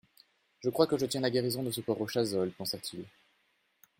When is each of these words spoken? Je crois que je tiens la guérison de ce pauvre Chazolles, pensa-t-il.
Je 0.63 0.71
crois 0.71 0.87
que 0.87 0.97
je 0.97 1.05
tiens 1.05 1.21
la 1.21 1.29
guérison 1.29 1.61
de 1.61 1.69
ce 1.69 1.79
pauvre 1.81 2.07
Chazolles, 2.07 2.53
pensa-t-il. 2.53 3.05